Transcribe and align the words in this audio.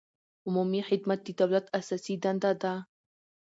عمومي 0.47 0.81
خدمت 0.89 1.19
د 1.25 1.29
دولت 1.41 1.65
اساسي 1.79 2.15
دنده 2.23 2.51
ده. 2.61 2.73